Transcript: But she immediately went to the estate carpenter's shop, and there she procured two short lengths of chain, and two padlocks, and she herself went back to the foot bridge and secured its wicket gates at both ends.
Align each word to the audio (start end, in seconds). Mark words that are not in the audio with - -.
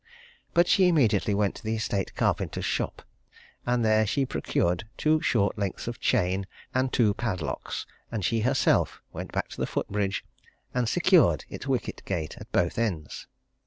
But 0.55 0.67
she 0.67 0.87
immediately 0.87 1.35
went 1.35 1.53
to 1.57 1.63
the 1.63 1.75
estate 1.75 2.15
carpenter's 2.15 2.65
shop, 2.65 3.03
and 3.67 3.85
there 3.85 4.07
she 4.07 4.25
procured 4.25 4.85
two 4.97 5.21
short 5.21 5.59
lengths 5.59 5.87
of 5.87 5.99
chain, 5.99 6.47
and 6.73 6.91
two 6.91 7.13
padlocks, 7.13 7.85
and 8.11 8.25
she 8.25 8.39
herself 8.39 8.99
went 9.13 9.31
back 9.31 9.49
to 9.49 9.57
the 9.61 9.67
foot 9.67 9.89
bridge 9.89 10.25
and 10.73 10.89
secured 10.89 11.45
its 11.49 11.67
wicket 11.67 12.01
gates 12.03 12.37
at 12.39 12.51
both 12.51 12.79
ends. 12.79 13.27